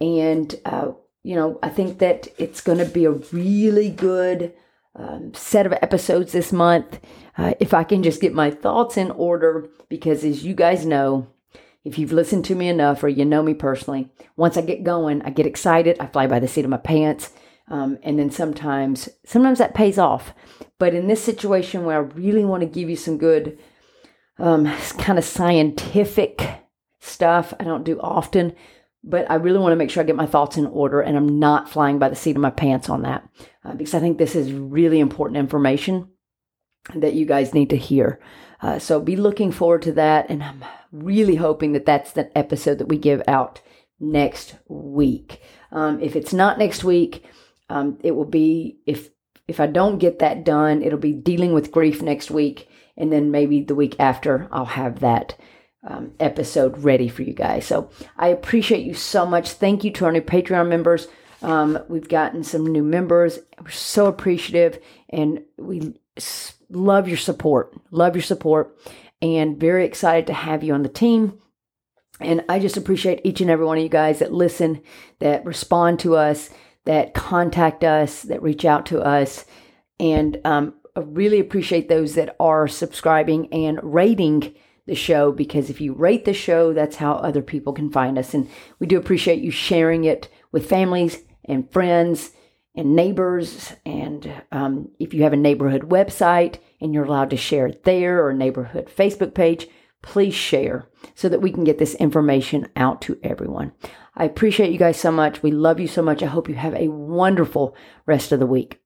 And, 0.00 0.54
uh, 0.64 0.92
you 1.22 1.36
know, 1.36 1.58
I 1.62 1.68
think 1.68 1.98
that 1.98 2.28
it's 2.38 2.60
going 2.60 2.78
to 2.78 2.84
be 2.84 3.04
a 3.04 3.10
really 3.10 3.90
good 3.90 4.54
um, 4.96 5.32
set 5.34 5.66
of 5.66 5.72
episodes 5.74 6.32
this 6.32 6.52
month. 6.52 7.00
Uh, 7.36 7.54
if 7.60 7.72
I 7.72 7.84
can 7.84 8.02
just 8.02 8.20
get 8.20 8.34
my 8.34 8.50
thoughts 8.50 8.96
in 8.96 9.10
order, 9.12 9.68
because 9.88 10.24
as 10.24 10.44
you 10.44 10.54
guys 10.54 10.84
know, 10.84 11.28
if 11.84 11.98
you've 11.98 12.12
listened 12.12 12.44
to 12.46 12.54
me 12.54 12.68
enough 12.68 13.02
or 13.02 13.08
you 13.08 13.24
know 13.24 13.42
me 13.42 13.54
personally, 13.54 14.10
once 14.36 14.56
I 14.56 14.62
get 14.62 14.84
going, 14.84 15.22
I 15.22 15.30
get 15.30 15.46
excited. 15.46 15.98
I 16.00 16.06
fly 16.06 16.26
by 16.26 16.38
the 16.38 16.48
seat 16.48 16.64
of 16.64 16.70
my 16.70 16.76
pants. 16.76 17.32
Um, 17.68 17.98
and 18.02 18.18
then 18.18 18.30
sometimes, 18.30 19.08
sometimes 19.24 19.58
that 19.58 19.74
pays 19.74 19.98
off. 19.98 20.34
But 20.78 20.94
in 20.94 21.06
this 21.06 21.22
situation 21.22 21.84
where 21.84 21.96
I 21.96 22.00
really 22.00 22.44
want 22.44 22.62
to 22.62 22.66
give 22.66 22.90
you 22.90 22.96
some 22.96 23.18
good, 23.18 23.58
um, 24.38 24.66
kind 24.98 25.18
of 25.18 25.24
scientific 25.24 26.42
stuff, 27.00 27.54
I 27.58 27.64
don't 27.64 27.84
do 27.84 28.00
often, 28.00 28.54
but 29.04 29.30
I 29.30 29.36
really 29.36 29.58
want 29.58 29.72
to 29.72 29.76
make 29.76 29.90
sure 29.90 30.02
I 30.02 30.06
get 30.06 30.16
my 30.16 30.26
thoughts 30.26 30.56
in 30.56 30.66
order 30.66 31.00
and 31.00 31.16
I'm 31.16 31.38
not 31.38 31.68
flying 31.68 31.98
by 31.98 32.08
the 32.08 32.16
seat 32.16 32.36
of 32.36 32.42
my 32.42 32.50
pants 32.50 32.88
on 32.88 33.02
that 33.02 33.28
uh, 33.64 33.74
because 33.74 33.94
I 33.94 34.00
think 34.00 34.18
this 34.18 34.34
is 34.34 34.52
really 34.52 35.00
important 35.00 35.38
information 35.38 36.08
that 36.94 37.14
you 37.14 37.26
guys 37.26 37.54
need 37.54 37.70
to 37.70 37.76
hear. 37.76 38.20
Uh, 38.60 38.78
so 38.78 39.00
be 39.00 39.16
looking 39.16 39.50
forward 39.50 39.82
to 39.82 39.92
that. 39.92 40.26
And 40.28 40.42
I'm 40.42 40.64
really 40.92 41.36
hoping 41.36 41.72
that 41.72 41.86
that's 41.86 42.12
the 42.12 42.36
episode 42.36 42.78
that 42.78 42.88
we 42.88 42.96
give 42.96 43.22
out 43.26 43.60
next 43.98 44.56
week. 44.68 45.40
Um, 45.70 46.00
if 46.00 46.14
it's 46.16 46.32
not 46.32 46.58
next 46.58 46.84
week, 46.84 47.24
um, 47.72 47.98
it 48.02 48.12
will 48.12 48.26
be 48.26 48.78
if 48.86 49.08
if 49.48 49.58
I 49.58 49.66
don't 49.66 49.98
get 49.98 50.18
that 50.18 50.44
done, 50.44 50.82
it'll 50.82 50.98
be 50.98 51.12
dealing 51.12 51.52
with 51.54 51.72
grief 51.72 52.02
next 52.02 52.30
week, 52.30 52.68
and 52.96 53.10
then 53.10 53.30
maybe 53.30 53.62
the 53.62 53.74
week 53.74 53.96
after 53.98 54.48
I'll 54.52 54.66
have 54.66 55.00
that 55.00 55.36
um, 55.82 56.12
episode 56.20 56.84
ready 56.84 57.08
for 57.08 57.22
you 57.22 57.32
guys. 57.32 57.66
So 57.66 57.90
I 58.16 58.28
appreciate 58.28 58.84
you 58.84 58.94
so 58.94 59.24
much. 59.26 59.50
Thank 59.50 59.84
you 59.84 59.90
to 59.92 60.04
our 60.04 60.12
new 60.12 60.20
Patreon 60.20 60.68
members. 60.68 61.08
Um, 61.40 61.78
we've 61.88 62.08
gotten 62.08 62.44
some 62.44 62.66
new 62.66 62.84
members. 62.84 63.38
We're 63.60 63.70
so 63.70 64.06
appreciative, 64.06 64.78
and 65.08 65.42
we 65.56 65.94
love 66.68 67.08
your 67.08 67.16
support. 67.16 67.74
Love 67.90 68.14
your 68.14 68.22
support, 68.22 68.78
and 69.22 69.58
very 69.58 69.86
excited 69.86 70.26
to 70.26 70.34
have 70.34 70.62
you 70.62 70.74
on 70.74 70.82
the 70.82 70.88
team. 70.90 71.38
And 72.20 72.44
I 72.50 72.58
just 72.58 72.76
appreciate 72.76 73.22
each 73.24 73.40
and 73.40 73.50
every 73.50 73.64
one 73.64 73.78
of 73.78 73.82
you 73.82 73.88
guys 73.88 74.18
that 74.18 74.32
listen, 74.32 74.82
that 75.20 75.44
respond 75.46 76.00
to 76.00 76.16
us, 76.16 76.50
that 76.84 77.14
contact 77.14 77.84
us, 77.84 78.22
that 78.22 78.42
reach 78.42 78.64
out 78.64 78.86
to 78.86 79.00
us, 79.00 79.44
and 80.00 80.40
um, 80.44 80.74
I 80.96 81.00
really 81.00 81.40
appreciate 81.40 81.88
those 81.88 82.14
that 82.16 82.36
are 82.38 82.68
subscribing 82.68 83.52
and 83.52 83.78
rating 83.82 84.54
the 84.86 84.94
show 84.94 85.32
because 85.32 85.70
if 85.70 85.80
you 85.80 85.92
rate 85.94 86.24
the 86.24 86.34
show, 86.34 86.72
that's 86.72 86.96
how 86.96 87.14
other 87.14 87.42
people 87.42 87.72
can 87.72 87.90
find 87.90 88.18
us. 88.18 88.34
And 88.34 88.48
we 88.78 88.86
do 88.86 88.98
appreciate 88.98 89.40
you 89.40 89.50
sharing 89.50 90.04
it 90.04 90.28
with 90.50 90.68
families 90.68 91.20
and 91.44 91.70
friends 91.70 92.32
and 92.74 92.96
neighbors. 92.96 93.72
And 93.86 94.42
um, 94.50 94.90
if 94.98 95.14
you 95.14 95.22
have 95.22 95.32
a 95.32 95.36
neighborhood 95.36 95.82
website 95.82 96.58
and 96.80 96.92
you're 96.92 97.04
allowed 97.04 97.30
to 97.30 97.36
share 97.36 97.68
it 97.68 97.84
there 97.84 98.26
or 98.26 98.32
neighborhood 98.32 98.90
Facebook 98.94 99.34
page, 99.34 99.68
please 100.02 100.34
share 100.34 100.86
so 101.14 101.28
that 101.28 101.40
we 101.40 101.50
can 101.50 101.64
get 101.64 101.78
this 101.78 101.94
information 101.94 102.68
out 102.76 103.00
to 103.02 103.18
everyone. 103.22 103.72
I 104.14 104.24
appreciate 104.24 104.72
you 104.72 104.78
guys 104.78 105.00
so 105.00 105.10
much. 105.10 105.42
We 105.42 105.50
love 105.50 105.80
you 105.80 105.88
so 105.88 106.02
much. 106.02 106.22
I 106.22 106.26
hope 106.26 106.48
you 106.48 106.54
have 106.54 106.74
a 106.74 106.88
wonderful 106.88 107.74
rest 108.04 108.32
of 108.32 108.40
the 108.40 108.46
week. 108.46 108.81